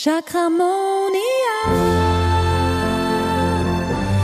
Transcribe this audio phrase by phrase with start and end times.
[0.00, 1.56] Chakramonia.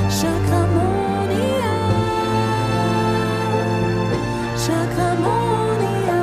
[0.08, 1.72] Chakramonia.
[4.56, 6.20] Chakramonia.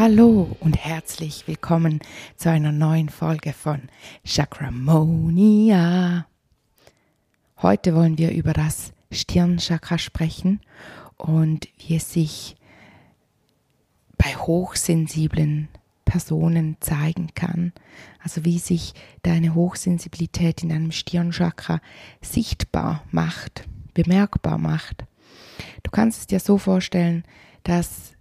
[0.00, 2.00] Hallo und herzlich willkommen
[2.34, 3.82] zu einer neuen Folge von
[4.24, 6.26] Chakramonia.
[7.58, 10.60] Heute wollen wir über das Stirnchakra sprechen
[11.18, 12.56] und wie es sich
[14.18, 15.68] bei hochsensiblen
[16.12, 17.72] Personen zeigen kann.
[18.22, 21.80] Also wie sich deine Hochsensibilität in deinem Stirnchakra
[22.20, 25.06] sichtbar macht, bemerkbar macht.
[25.82, 27.24] Du kannst es dir so vorstellen,
[27.64, 28.12] dass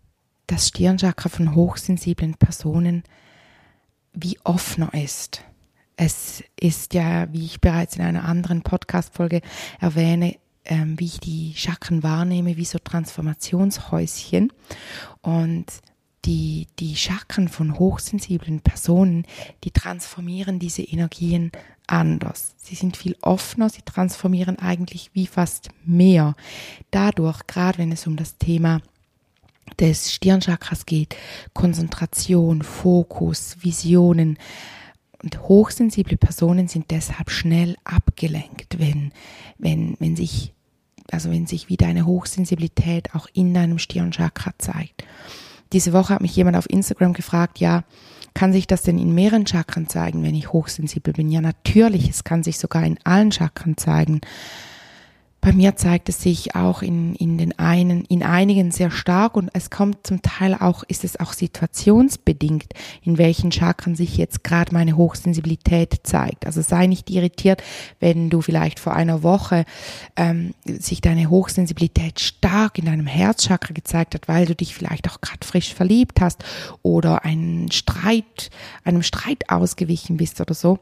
[0.48, 3.04] das Stirnchakra von hochsensiblen Personen
[4.14, 5.44] wie offener ist.
[5.98, 9.42] Es ist ja, wie ich bereits in einer anderen Podcast-Folge
[9.82, 14.54] erwähne, ähm, wie ich die Chakren wahrnehme, wie so Transformationshäuschen.
[15.22, 15.66] Und
[16.26, 19.26] die, die Chakren von hochsensiblen Personen,
[19.64, 21.52] die transformieren diese Energien
[21.88, 22.54] anders.
[22.58, 26.36] Sie sind viel offener, sie transformieren eigentlich wie fast mehr.
[26.92, 28.82] Dadurch, gerade wenn es um das Thema
[29.80, 31.16] des Stirnchakras geht,
[31.54, 34.38] Konzentration, Fokus, Visionen,
[35.24, 39.12] und hochsensible Personen sind deshalb schnell abgelenkt, wenn,
[39.58, 40.54] wenn, wenn sich,
[41.12, 45.04] also wenn sich wieder eine Hochsensibilität auch in deinem Stirnchakra zeigt.
[45.74, 47.84] Diese Woche hat mich jemand auf Instagram gefragt, ja,
[48.34, 51.30] kann sich das denn in mehreren Chakren zeigen, wenn ich hochsensibel bin?
[51.30, 54.22] Ja, natürlich, es kann sich sogar in allen Chakren zeigen.
[55.42, 59.50] Bei mir zeigt es sich auch in, in den einen, in einigen sehr stark und
[59.54, 64.72] es kommt zum Teil auch, ist es auch situationsbedingt, in welchen Chakren sich jetzt gerade
[64.72, 66.46] meine Hochsensibilität zeigt.
[66.46, 67.64] Also sei nicht irritiert,
[68.00, 69.66] wenn du vielleicht vor einer Woche
[70.16, 75.22] ähm, sich deine Hochsensibilität stark in deinem Herzchakra gezeigt hat, weil du dich vielleicht auch
[75.22, 76.46] gerade frisch verliebt hast
[76.84, 78.52] oder einen Streit,
[78.84, 80.78] einem Streit ausgewichen bist oder so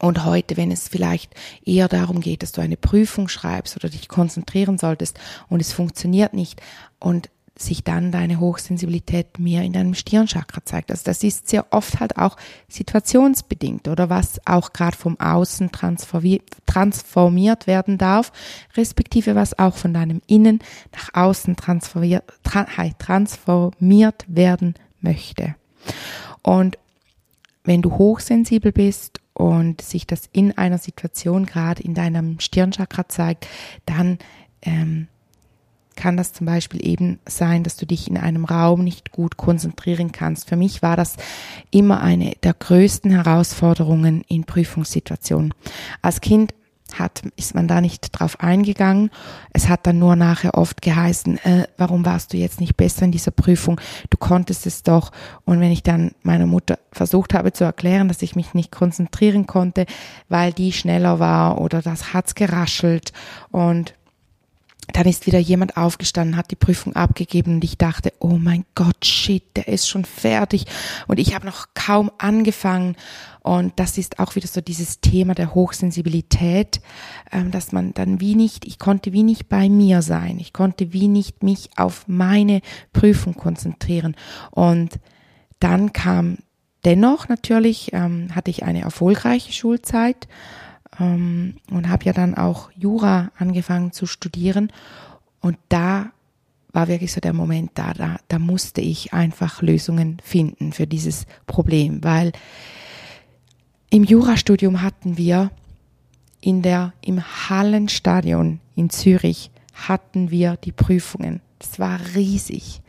[0.00, 4.08] und heute, wenn es vielleicht eher darum geht, dass du eine Prüfung schreibst oder dich
[4.08, 5.18] konzentrieren solltest
[5.48, 6.60] und es funktioniert nicht
[6.98, 7.30] und
[7.60, 10.90] sich dann deine Hochsensibilität mehr in deinem Stirnchakra zeigt.
[10.90, 12.36] Also das ist sehr oft halt auch
[12.68, 15.70] situationsbedingt oder was auch gerade vom Außen
[16.66, 18.32] transformiert werden darf,
[18.76, 20.60] respektive was auch von deinem Innen
[20.92, 25.56] nach außen transformiert, transformiert werden möchte.
[26.42, 26.78] Und
[27.64, 33.46] wenn du hochsensibel bist und sich das in einer Situation gerade in deinem Stirnchakra zeigt,
[33.86, 34.18] dann
[34.62, 35.06] ähm,
[35.94, 40.10] kann das zum Beispiel eben sein, dass du dich in einem Raum nicht gut konzentrieren
[40.10, 40.48] kannst.
[40.48, 41.16] Für mich war das
[41.70, 45.54] immer eine der größten Herausforderungen in Prüfungssituationen.
[46.02, 46.52] Als Kind
[46.94, 49.10] hat, ist man da nicht drauf eingegangen.
[49.52, 53.12] Es hat dann nur nachher oft geheißen, äh, warum warst du jetzt nicht besser in
[53.12, 53.80] dieser Prüfung?
[54.10, 55.12] Du konntest es doch.
[55.44, 59.46] Und wenn ich dann meiner Mutter versucht habe zu erklären, dass ich mich nicht konzentrieren
[59.46, 59.86] konnte,
[60.28, 63.12] weil die schneller war oder das hat's geraschelt
[63.50, 63.94] und
[64.92, 69.04] dann ist wieder jemand aufgestanden, hat die Prüfung abgegeben und ich dachte, oh mein Gott,
[69.04, 70.64] shit, der ist schon fertig
[71.06, 72.96] und ich habe noch kaum angefangen.
[73.42, 76.80] Und das ist auch wieder so dieses Thema der Hochsensibilität,
[77.32, 80.92] ähm, dass man dann wie nicht, ich konnte wie nicht bei mir sein, ich konnte
[80.92, 82.60] wie nicht mich auf meine
[82.92, 84.16] Prüfung konzentrieren.
[84.50, 84.98] Und
[85.60, 86.38] dann kam
[86.84, 90.28] dennoch natürlich, ähm, hatte ich eine erfolgreiche Schulzeit
[90.98, 94.72] ähm, und habe ja dann auch Jura angefangen zu studieren.
[95.40, 96.12] Und da
[96.72, 101.26] war wirklich so der Moment da, da, da musste ich einfach Lösungen finden für dieses
[101.46, 102.32] Problem, weil
[103.90, 105.50] im Jurastudium hatten wir
[106.40, 111.40] in der, im Hallenstadion in Zürich hatten wir die Prüfungen.
[111.58, 112.82] Das war riesig.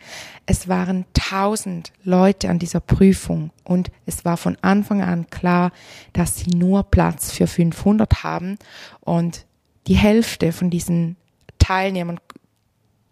[0.46, 5.72] Es waren tausend Leute an dieser Prüfung und es war von Anfang an klar,
[6.14, 8.58] dass sie nur Platz für 500 haben
[9.02, 9.46] und
[9.88, 11.16] die Hälfte von diesen
[11.58, 12.20] Teilnehmern,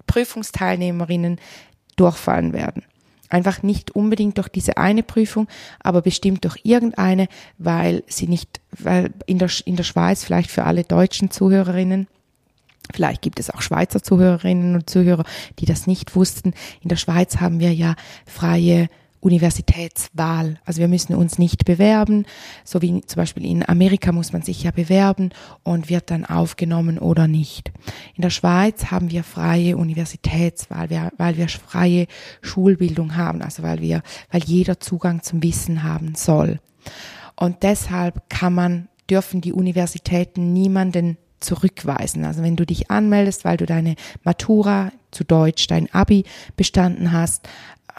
[0.05, 1.39] Prüfungsteilnehmerinnen
[1.95, 2.83] durchfallen werden.
[3.29, 5.47] Einfach nicht unbedingt durch diese eine Prüfung,
[5.79, 7.27] aber bestimmt durch irgendeine,
[7.57, 12.07] weil sie nicht, weil in der, in der Schweiz vielleicht für alle deutschen Zuhörerinnen
[12.93, 15.23] Vielleicht gibt es auch Schweizer Zuhörerinnen und Zuhörer,
[15.59, 16.53] die das nicht wussten.
[16.81, 17.95] In der Schweiz haben wir ja
[18.25, 18.89] freie
[19.19, 20.59] Universitätswahl.
[20.65, 22.25] Also wir müssen uns nicht bewerben,
[22.63, 25.31] so wie zum Beispiel in Amerika muss man sich ja bewerben
[25.63, 27.71] und wird dann aufgenommen oder nicht.
[28.15, 32.07] In der Schweiz haben wir freie Universitätswahl, weil wir freie
[32.41, 34.01] Schulbildung haben, also weil wir,
[34.31, 36.59] weil jeder Zugang zum Wissen haben soll.
[37.35, 42.25] Und deshalb kann man, dürfen die Universitäten niemanden zurückweisen.
[42.25, 46.25] Also wenn du dich anmeldest, weil du deine Matura zu Deutsch, dein Abi
[46.55, 47.47] bestanden hast,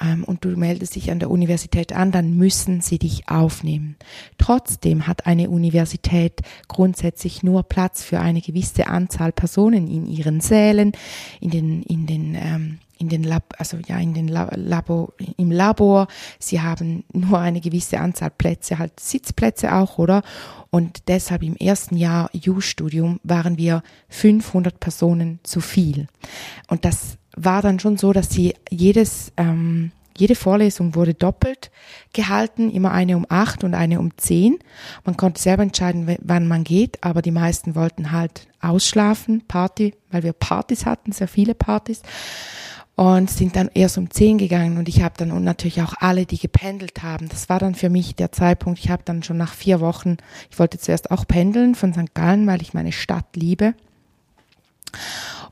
[0.00, 3.96] ähm, und du meldest dich an der Universität an, dann müssen sie dich aufnehmen.
[4.38, 10.92] Trotzdem hat eine Universität grundsätzlich nur Platz für eine gewisse Anzahl Personen in ihren Sälen,
[11.40, 16.08] in den, in den ähm, in den Lab, also ja, in den Labor, im Labor.
[16.38, 20.22] Sie haben nur eine gewisse Anzahl Plätze, halt Sitzplätze auch, oder?
[20.70, 26.08] Und deshalb im ersten Jahr U-Studium waren wir 500 Personen zu viel.
[26.68, 31.70] Und das war dann schon so, dass sie jedes, ähm, jede Vorlesung wurde doppelt
[32.12, 34.58] gehalten, immer eine um acht und eine um zehn.
[35.04, 40.24] Man konnte selber entscheiden, wann man geht, aber die meisten wollten halt ausschlafen, Party, weil
[40.24, 42.02] wir Partys hatten, sehr viele Partys
[42.98, 46.26] und sind dann erst um zehn gegangen und ich habe dann und natürlich auch alle,
[46.26, 47.28] die gependelt haben.
[47.28, 48.80] Das war dann für mich der Zeitpunkt.
[48.80, 50.16] Ich habe dann schon nach vier Wochen,
[50.50, 52.12] ich wollte zuerst auch pendeln von St.
[52.12, 53.74] Gallen, weil ich meine Stadt liebe.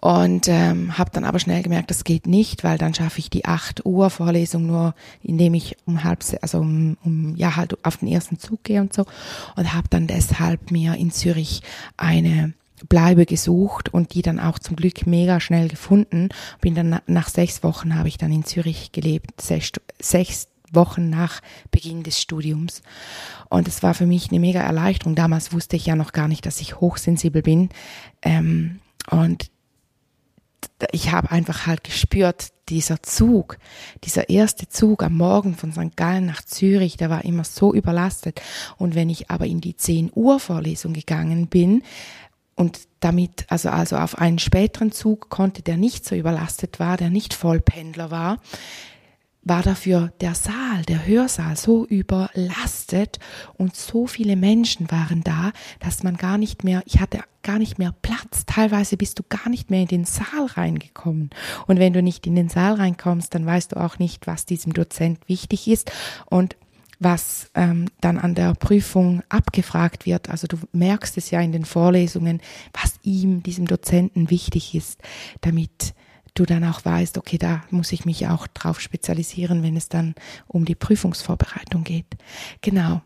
[0.01, 3.45] Und ähm, habe dann aber schnell gemerkt, das geht nicht, weil dann schaffe ich die
[3.45, 8.09] 8 Uhr Vorlesung nur, indem ich um halb, also um, um ja halt auf den
[8.09, 9.07] ersten Zug gehe und so.
[9.55, 11.63] Und habe dann deshalb mir in Zürich
[11.97, 12.55] eine
[12.89, 16.29] Bleibe gesucht und die dann auch zum Glück mega schnell gefunden.
[16.61, 21.41] Bin dann nach sechs Wochen habe ich dann in Zürich gelebt, sechs, sechs Wochen nach
[21.71, 22.83] Beginn des Studiums.
[23.49, 25.15] Und es war für mich eine mega Erleichterung.
[25.15, 27.71] Damals wusste ich ja noch gar nicht, dass ich hochsensibel bin.
[28.23, 28.81] Ähm,
[29.11, 29.51] und
[30.93, 33.59] ich habe einfach halt gespürt, dieser Zug,
[34.05, 35.97] dieser erste Zug am Morgen von St.
[35.97, 38.43] Gallen nach Zürich, der war immer so überlastet.
[38.77, 41.83] Und wenn ich aber in die 10 Uhr Vorlesung gegangen bin,
[42.57, 47.11] und damit, also, also auf einen späteren Zug konnte, der nicht so überlastet war, der
[47.11, 48.39] nicht Vollpendler war,
[49.43, 53.21] war dafür der Saal, der Hörsaal so überlastet
[53.57, 57.79] und so viele Menschen waren da, dass man gar nicht mehr, ich hatte gar nicht
[57.79, 58.45] mehr Platz.
[58.47, 61.31] Teilweise bist du gar nicht mehr in den Saal reingekommen.
[61.69, 64.73] Und wenn du nicht in den Saal reinkommst, dann weißt du auch nicht, was diesem
[64.73, 65.93] Dozent wichtig ist.
[66.29, 66.57] Und
[66.99, 70.31] was ähm, dann an der Prüfung abgefragt wird.
[70.31, 72.41] Also du merkst es ja in den Vorlesungen,
[72.73, 75.01] was ihm, diesem Dozenten wichtig ist,
[75.43, 75.95] damit
[76.35, 80.15] du dann auch weißt, okay, da muss ich mich auch drauf spezialisieren, wenn es dann
[80.47, 82.07] um die Prüfungsvorbereitung geht.
[82.61, 83.03] Genau.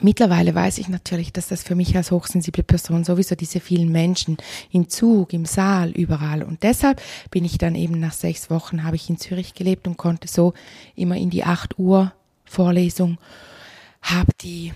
[0.00, 4.36] Mittlerweile weiß ich natürlich, dass das für mich als hochsensible Person sowieso diese vielen Menschen
[4.70, 6.44] im Zug, im Saal, überall.
[6.44, 7.02] Und deshalb
[7.32, 10.54] bin ich dann eben nach sechs Wochen habe ich in Zürich gelebt und konnte so
[10.94, 12.12] immer in die acht Uhr
[12.48, 13.18] Vorlesung,
[14.02, 14.72] habe die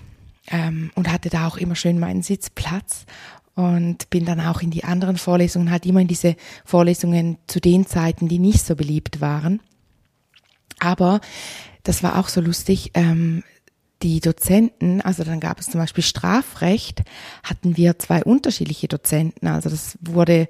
[0.47, 3.05] ähm, und hatte da auch immer schön meinen Sitzplatz
[3.55, 6.35] und bin dann auch in die anderen Vorlesungen, halt immer in diese
[6.65, 9.61] Vorlesungen zu den Zeiten, die nicht so beliebt waren.
[10.79, 11.21] Aber
[11.83, 12.91] das war auch so lustig.
[12.93, 13.43] Ähm,
[14.01, 17.03] die Dozenten, also dann gab es zum Beispiel Strafrecht,
[17.43, 19.47] hatten wir zwei unterschiedliche Dozenten.
[19.47, 20.47] Also das wurde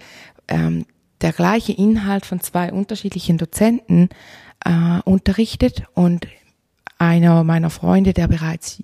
[0.48, 0.86] ähm,
[1.22, 4.10] der gleiche Inhalt von zwei unterschiedlichen Dozenten
[4.66, 6.28] äh, unterrichtet und
[6.98, 8.84] einer meiner Freunde, der bereits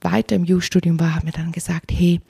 [0.00, 2.20] weiter im U-Studium war, hat mir dann gesagt, hey,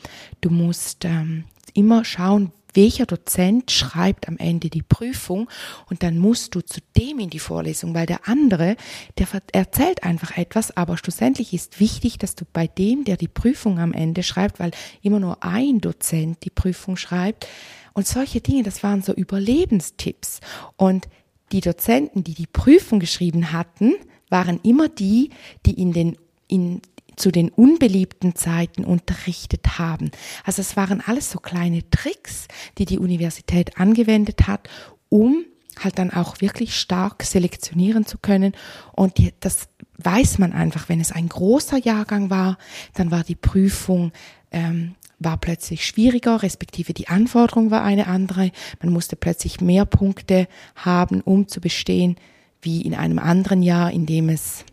[0.40, 1.44] du musst ähm,
[1.75, 5.49] immer schauen, welcher Dozent schreibt am Ende die Prüfung
[5.90, 8.76] und dann musst du zu dem in die Vorlesung, weil der andere,
[9.19, 13.78] der erzählt einfach etwas, aber schlussendlich ist wichtig, dass du bei dem, der die Prüfung
[13.78, 14.70] am Ende schreibt, weil
[15.02, 17.49] immer nur ein Dozent die Prüfung schreibt.
[17.94, 20.40] Und solche Dinge, das waren so Überlebenstipps.
[20.76, 21.08] Und
[21.50, 23.94] die Dozenten, die die Prüfung geschrieben hatten,
[24.30, 25.30] waren immer die,
[25.66, 26.16] die in den,
[26.46, 26.82] in,
[27.16, 30.10] zu den unbeliebten Zeiten unterrichtet haben.
[30.44, 32.48] Also es waren alles so kleine Tricks,
[32.79, 34.69] die die Universität angewendet hat,
[35.08, 35.44] um
[35.82, 38.53] halt dann auch wirklich stark selektionieren zu können.
[38.93, 42.58] Und das weiß man einfach, wenn es ein großer Jahrgang war,
[42.94, 44.12] dann war die Prüfung
[44.50, 48.53] ähm, war plötzlich schwieriger, respektive die Anforderung war eine andere.
[48.81, 52.17] Man musste plötzlich mehr Punkte haben, um zu bestehen
[52.62, 54.65] wie in einem anderen Jahr, in dem es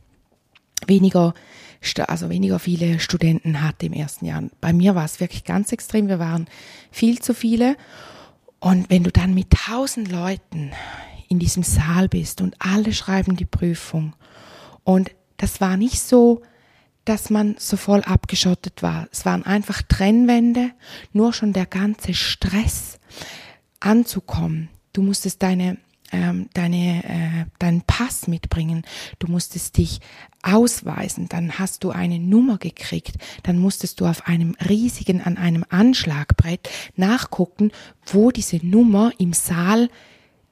[0.88, 1.34] weniger,
[2.08, 4.44] also weniger viele Studenten hatte im ersten Jahr.
[4.62, 6.08] Bei mir war es wirklich ganz extrem.
[6.08, 6.48] Wir waren
[6.92, 7.78] viel zu viele.
[8.60, 10.72] Und wenn du dann mit tausend Leuten
[11.28, 14.16] in diesem Saal bist und alle schreiben die Prüfung
[14.84, 16.42] und das war nicht so,
[17.04, 19.08] dass man so voll abgeschottet war.
[19.12, 20.72] Es waren einfach Trennwände,
[21.14, 23.00] nur schon der ganze Stress
[23.80, 24.70] anzukommen.
[24.94, 25.78] Du musstest deine
[26.12, 28.84] ähm, deine, äh, deinen Pass mitbringen,
[29.20, 30.00] du musstest dich
[30.42, 35.66] ausweisen, dann hast du eine Nummer gekriegt, dann musstest du auf einem riesigen, an einem
[35.70, 37.72] Anschlagbrett nachgucken,
[38.06, 39.90] wo diese Nummer im Saal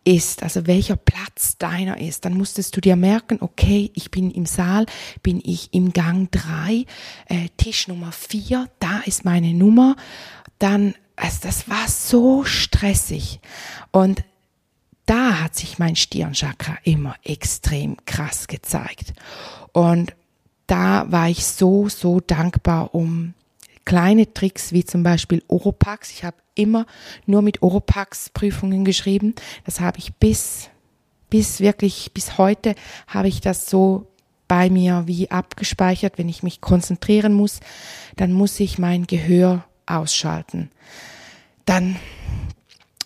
[0.05, 4.45] ist, also welcher Platz deiner ist, dann musstest du dir merken, okay, ich bin im
[4.45, 4.85] Saal,
[5.21, 6.85] bin ich im Gang drei,
[7.27, 9.95] äh, Tisch Nummer vier, da ist meine Nummer,
[10.59, 13.39] dann, also das war so stressig.
[13.91, 14.23] Und
[15.05, 19.13] da hat sich mein Stirnchakra immer extrem krass gezeigt.
[19.71, 20.13] Und
[20.67, 23.33] da war ich so, so dankbar um
[23.85, 26.11] kleine Tricks wie zum Beispiel Oropax.
[26.11, 26.85] Ich habe immer
[27.25, 29.35] nur mit Oropax Prüfungen geschrieben.
[29.65, 30.69] Das habe ich bis,
[31.29, 32.75] bis wirklich, bis heute
[33.07, 34.07] habe ich das so
[34.47, 36.17] bei mir wie abgespeichert.
[36.17, 37.59] Wenn ich mich konzentrieren muss,
[38.15, 40.71] dann muss ich mein Gehör ausschalten.
[41.65, 41.97] Dann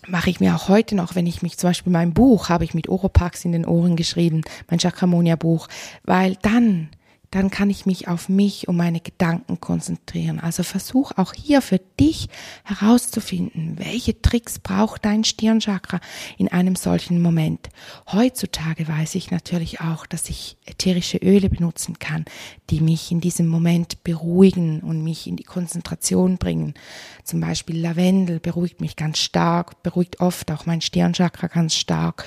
[0.08, 2.74] mache ich mir auch heute noch, wenn ich mich zum Beispiel mein Buch habe ich
[2.74, 5.68] mit Oropax in den Ohren geschrieben, mein Chakramonia Buch,
[6.04, 6.88] weil dann
[7.30, 10.40] dann kann ich mich auf mich und meine Gedanken konzentrieren.
[10.40, 12.28] Also versuch auch hier für dich
[12.64, 16.00] herauszufinden, welche Tricks braucht dein Stirnchakra
[16.38, 17.68] in einem solchen Moment.
[18.10, 22.24] Heutzutage weiß ich natürlich auch, dass ich ätherische Öle benutzen kann,
[22.70, 26.74] die mich in diesem Moment beruhigen und mich in die Konzentration bringen.
[27.24, 32.24] Zum Beispiel Lavendel beruhigt mich ganz stark, beruhigt oft auch mein Stirnchakra ganz stark.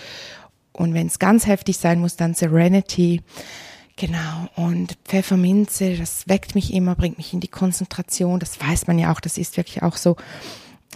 [0.74, 3.22] Und wenn es ganz heftig sein muss, dann Serenity.
[4.02, 8.40] Genau, und Pfefferminze, das weckt mich immer, bringt mich in die Konzentration.
[8.40, 10.16] Das weiß man ja auch, das ist wirklich auch so,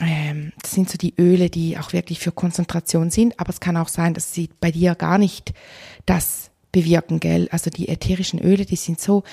[0.02, 3.40] ähm, das sind so die Öle, die auch wirklich für Konzentration sind.
[3.40, 5.54] Aber es kann auch sein, dass sie bei dir gar nicht
[6.08, 7.48] das bewirken, gell?
[7.52, 9.24] Also die ätherischen Öle, die sind so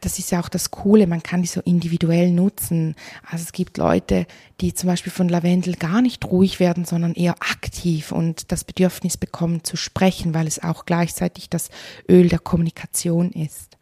[0.00, 2.94] das ist ja auch das Coole, man kann die so individuell nutzen.
[3.30, 4.26] Also es gibt Leute,
[4.60, 9.16] die zum Beispiel von Lavendel gar nicht ruhig werden, sondern eher aktiv und das Bedürfnis
[9.16, 11.70] bekommen zu sprechen, weil es auch gleichzeitig das
[12.08, 13.76] Öl der Kommunikation ist.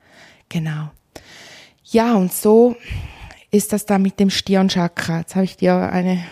[0.49, 0.91] Genau.
[1.85, 2.77] Ja, und so
[3.51, 5.21] ist das da mit dem Stirnchakra.
[5.21, 6.23] Jetzt habe ich dir eine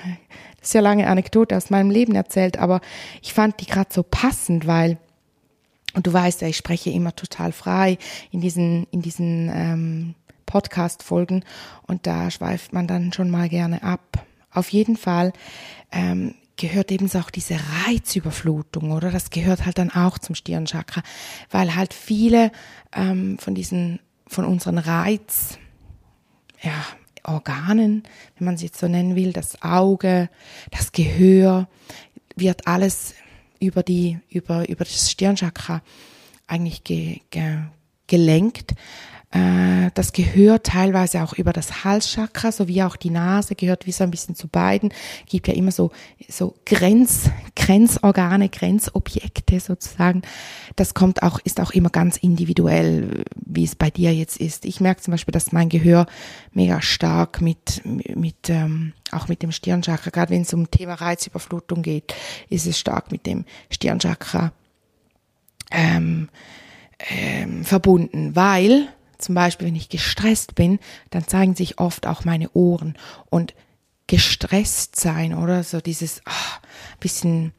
[0.60, 2.80] sehr lange Anekdote aus meinem Leben erzählt, aber
[3.22, 4.98] ich fand die gerade so passend, weil
[5.94, 7.98] und du weißt ja, ich spreche immer total frei
[8.30, 10.14] in diesen, in diesen ähm,
[10.46, 11.44] Podcast-Folgen
[11.86, 14.24] und da schweift man dann schon mal gerne ab.
[14.52, 15.32] Auf jeden Fall
[15.90, 19.10] ähm, gehört eben auch diese Reizüberflutung, oder?
[19.10, 21.02] Das gehört halt dann auch zum Stirnchakra,
[21.50, 22.52] weil halt viele
[22.94, 25.58] ähm, von diesen, von unseren Reiz,
[26.62, 26.72] ja,
[27.24, 28.02] Organen,
[28.36, 30.28] wenn man sie jetzt so nennen will, das Auge,
[30.70, 31.68] das Gehör,
[32.36, 33.14] wird alles
[33.64, 35.82] über die, über, über das Stirnchakra
[36.46, 37.58] eigentlich ge, ge,
[38.06, 38.74] gelenkt.
[39.34, 44.04] Äh, das gehört teilweise auch über das Halschakra, sowie auch die Nase gehört wie so
[44.04, 44.94] ein bisschen zu beiden.
[45.26, 45.90] Gibt ja immer so,
[46.28, 50.22] so Grenz, Grenzorgane, Grenzobjekte sozusagen.
[50.76, 54.64] Das kommt auch, ist auch immer ganz individuell, wie es bei dir jetzt ist.
[54.64, 56.06] Ich merke zum Beispiel, dass mein Gehör
[56.52, 61.82] mega stark mit, mit, ähm, auch mit dem Stirnchakra, gerade wenn es um Thema Reizüberflutung
[61.82, 62.14] geht,
[62.50, 64.52] ist es stark mit dem Stirnchakra
[65.72, 66.28] ähm,
[67.10, 68.88] ähm, verbunden, weil
[69.24, 70.78] zum Beispiel, wenn ich gestresst bin,
[71.10, 72.96] dann zeigen sich oft auch meine Ohren.
[73.30, 73.54] Und
[74.06, 76.66] gestresst sein oder so dieses oh,
[77.00, 77.52] bisschen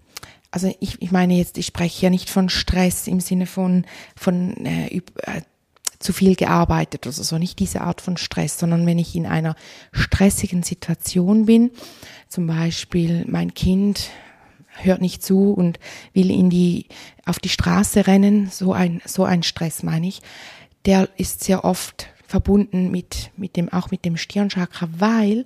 [0.55, 3.83] also ich, ich meine jetzt, ich spreche ja nicht von Stress im Sinne von,
[4.15, 5.41] von äh, äh,
[5.99, 9.57] zu viel gearbeitet oder so, nicht diese Art von Stress, sondern wenn ich in einer
[9.91, 11.71] stressigen Situation bin,
[12.29, 14.11] zum Beispiel mein Kind
[14.77, 15.77] hört nicht zu und
[16.13, 16.87] will in die,
[17.25, 20.21] auf die Straße rennen, so ein, so ein Stress meine ich,
[20.85, 25.43] der ist sehr oft verbunden mit, mit dem, auch mit dem Stirnchakra, weil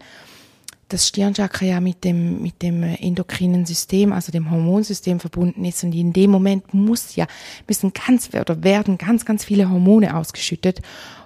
[0.90, 5.84] das Stirnchakra ja mit dem, mit dem endokrinen System, also dem Hormonsystem verbunden ist.
[5.84, 7.28] Und in dem Moment muss ja,
[7.68, 10.82] müssen ganz, oder werden ganz, ganz viele Hormone ausgeschüttet.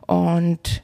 [0.05, 0.84] Und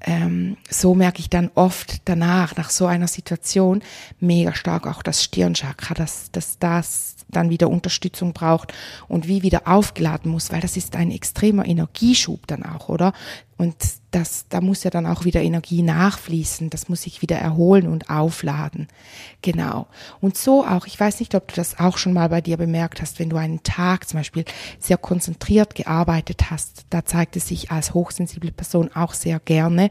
[0.00, 3.82] ähm, so merke ich dann oft danach, nach so einer Situation,
[4.20, 8.72] mega stark auch das Stirnchakra, dass, dass das dann wieder Unterstützung braucht
[9.08, 13.12] und wie wieder aufgeladen muss, weil das ist ein extremer Energieschub dann auch, oder?
[13.56, 13.76] Und
[14.10, 18.08] das, da muss ja dann auch wieder Energie nachfließen, das muss sich wieder erholen und
[18.08, 18.88] aufladen.
[19.42, 19.86] Genau.
[20.20, 23.02] Und so auch, ich weiß nicht, ob du das auch schon mal bei dir bemerkt
[23.02, 24.44] hast, wenn du einen Tag zum Beispiel
[24.78, 29.90] sehr konzentriert gearbeitet hast, da zeigt es sich als hochsensible Person auch sehr gerne,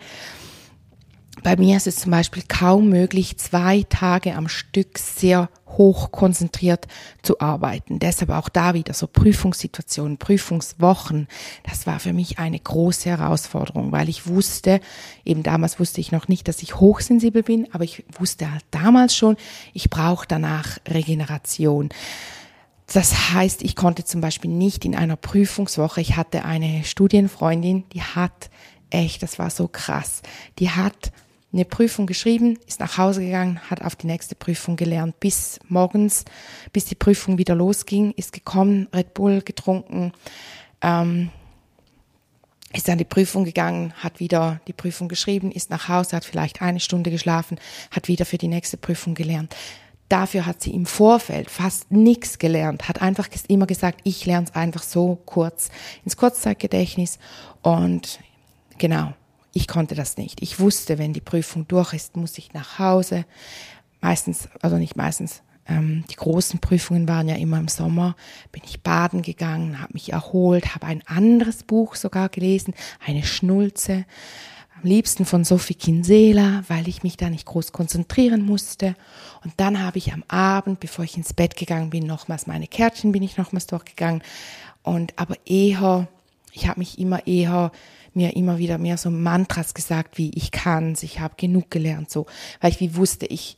[1.43, 6.87] bei mir ist es zum Beispiel kaum möglich, zwei Tage am Stück sehr hoch konzentriert
[7.21, 7.99] zu arbeiten.
[7.99, 11.27] Deshalb auch da wieder so Prüfungssituationen, Prüfungswochen.
[11.63, 14.81] Das war für mich eine große Herausforderung, weil ich wusste,
[15.23, 19.15] eben damals wusste ich noch nicht, dass ich hochsensibel bin, aber ich wusste halt damals
[19.15, 19.37] schon,
[19.73, 21.89] ich brauche danach Regeneration.
[22.91, 28.01] Das heißt, ich konnte zum Beispiel nicht in einer Prüfungswoche, ich hatte eine Studienfreundin, die
[28.01, 28.49] hat
[28.89, 30.21] echt, das war so krass,
[30.59, 31.11] die hat
[31.53, 36.25] eine Prüfung geschrieben, ist nach Hause gegangen, hat auf die nächste Prüfung gelernt, bis morgens,
[36.73, 40.11] bis die Prüfung wieder losging, ist gekommen, Red Bull getrunken,
[40.81, 41.29] ähm,
[42.73, 46.61] ist an die Prüfung gegangen, hat wieder die Prüfung geschrieben, ist nach Hause, hat vielleicht
[46.61, 47.57] eine Stunde geschlafen,
[47.91, 49.55] hat wieder für die nächste Prüfung gelernt.
[50.09, 54.55] dafür hat sie im Vorfeld fast nichts gelernt, hat einfach immer gesagt, ich lerne es
[54.55, 55.69] einfach so kurz
[56.05, 57.19] ins Kurzzeitgedächtnis
[57.61, 58.19] und
[58.77, 59.13] genau,
[59.57, 60.43] ich konnte das nicht.
[60.43, 63.25] Ich wusste, wenn die Prüfung durch ist, muss ich nach Hause.
[64.01, 68.15] Meistens, also nicht meistens, ähm, die großen Prüfungen waren ja immer im Sommer,
[68.51, 74.05] bin ich baden gegangen, habe mich erholt, habe ein anderes Buch sogar gelesen, eine Schnulze,
[74.75, 78.93] am liebsten von Sophie Kinsella, weil ich mich da nicht groß konzentrieren musste.
[79.43, 83.11] Und dann habe ich am Abend, bevor ich ins Bett gegangen bin, nochmals meine Kärtchen
[83.11, 84.21] bin ich nochmals durchgegangen.
[84.83, 86.07] Und aber eher,
[86.51, 87.71] ich habe mich immer eher
[88.13, 92.25] mir immer wieder mehr so Mantras gesagt, wie ich kann's, ich habe genug gelernt, so,
[92.61, 93.57] weil ich wie wusste, ich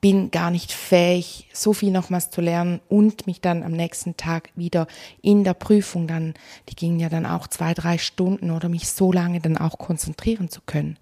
[0.00, 4.50] bin gar nicht fähig, so viel nochmals zu lernen und mich dann am nächsten Tag
[4.54, 4.86] wieder
[5.20, 6.34] in der Prüfung dann,
[6.68, 10.48] die gingen ja dann auch zwei, drei Stunden oder mich so lange dann auch konzentrieren
[10.48, 10.96] zu können.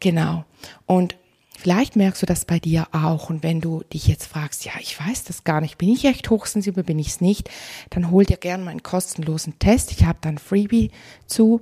[0.00, 0.44] Genau.
[0.86, 1.16] Und
[1.58, 3.28] vielleicht merkst du das bei dir auch.
[3.28, 6.30] Und wenn du dich jetzt fragst, ja, ich weiß das gar nicht, bin ich echt
[6.30, 7.50] hochsensibel, bin ich es nicht,
[7.90, 9.92] dann hol dir gerne meinen kostenlosen Test.
[9.92, 10.90] Ich habe dann Freebie
[11.26, 11.60] zu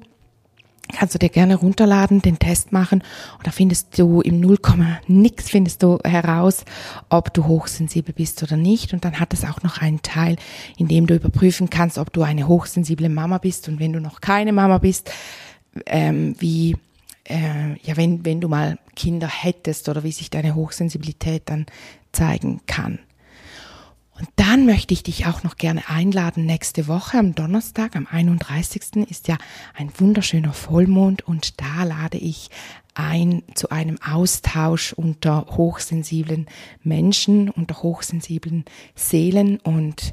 [0.93, 3.03] kannst du dir gerne runterladen, den Test machen
[3.39, 4.59] und da findest du im 0,
[5.07, 6.65] nix findest du heraus,
[7.09, 10.37] ob du hochsensibel bist oder nicht und dann hat es auch noch einen Teil,
[10.77, 14.21] in dem du überprüfen kannst, ob du eine hochsensible Mama bist und wenn du noch
[14.21, 15.11] keine Mama bist,
[15.87, 16.77] ähm, wie
[17.25, 21.67] äh, ja, wenn, wenn du mal Kinder hättest oder wie sich deine Hochsensibilität dann
[22.13, 22.99] zeigen kann.
[24.21, 26.45] Und dann möchte ich dich auch noch gerne einladen.
[26.45, 29.09] Nächste Woche am Donnerstag, am 31.
[29.09, 29.39] ist ja
[29.75, 32.51] ein wunderschöner Vollmond und da lade ich
[32.93, 36.49] ein zu einem Austausch unter hochsensiblen
[36.83, 40.13] Menschen, unter hochsensiblen Seelen und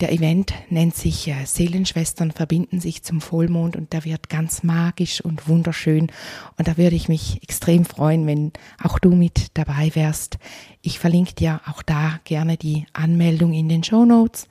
[0.00, 5.20] der Event nennt sich äh, Seelenschwestern verbinden sich zum Vollmond und der wird ganz magisch
[5.20, 6.12] und wunderschön.
[6.56, 8.52] Und da würde ich mich extrem freuen, wenn
[8.82, 10.38] auch du mit dabei wärst.
[10.82, 14.48] Ich verlinke dir auch da gerne die Anmeldung in den Show Notes.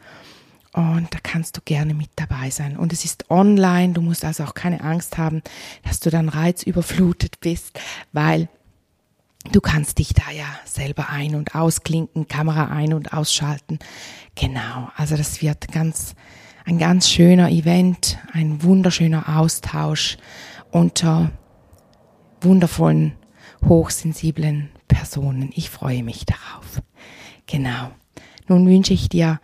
[0.73, 2.77] Und da kannst du gerne mit dabei sein.
[2.77, 3.93] Und es ist online.
[3.93, 5.41] Du musst also auch keine Angst haben,
[5.83, 7.79] dass du dann reizüberflutet bist,
[8.11, 8.49] weil
[9.51, 13.79] Du kannst dich da ja selber ein- und ausklinken, Kamera ein- und ausschalten.
[14.35, 16.15] Genau, also das wird ganz,
[16.65, 20.17] ein ganz schöner Event, ein wunderschöner Austausch
[20.71, 21.31] unter
[22.41, 23.13] wundervollen,
[23.65, 25.51] hochsensiblen Personen.
[25.55, 26.81] Ich freue mich darauf.
[27.45, 27.91] Genau.
[28.47, 29.39] Nun wünsche ich dir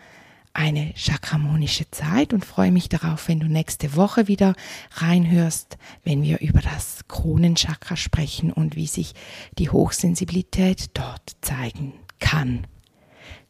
[0.53, 4.53] eine chakramonische Zeit und freue mich darauf, wenn du nächste Woche wieder
[4.91, 9.13] reinhörst, wenn wir über das Kronenchakra sprechen und wie sich
[9.57, 12.67] die Hochsensibilität dort zeigen kann.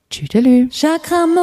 [0.09, 0.69] Tschüdelü.
[0.69, 1.41] Chakramonia.